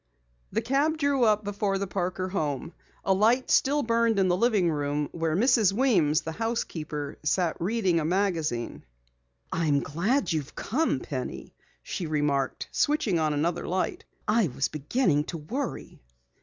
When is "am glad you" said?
9.67-10.39